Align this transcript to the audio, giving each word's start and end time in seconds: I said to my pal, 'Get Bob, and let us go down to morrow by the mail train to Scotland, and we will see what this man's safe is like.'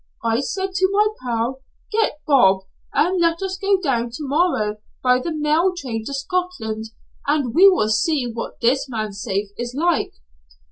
I 0.23 0.39
said 0.39 0.73
to 0.73 0.89
my 0.91 1.09
pal, 1.21 1.61
'Get 1.91 2.21
Bob, 2.25 2.61
and 2.91 3.21
let 3.21 3.43
us 3.43 3.55
go 3.61 3.79
down 3.79 4.09
to 4.13 4.21
morrow 4.27 4.77
by 5.03 5.19
the 5.19 5.31
mail 5.31 5.73
train 5.77 6.03
to 6.05 6.13
Scotland, 6.15 6.85
and 7.27 7.53
we 7.53 7.69
will 7.69 7.89
see 7.89 8.25
what 8.25 8.59
this 8.61 8.89
man's 8.89 9.21
safe 9.21 9.49
is 9.59 9.75
like.' 9.77 10.15